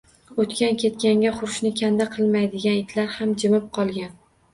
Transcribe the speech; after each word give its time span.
O`tgan-ketganga 0.43 1.33
hurishni 1.35 1.71
kanda 1.81 2.07
qilmaydigan 2.15 2.79
itlar 2.79 3.13
ham 3.19 3.35
jimib 3.45 3.69
qolgan 3.79 4.17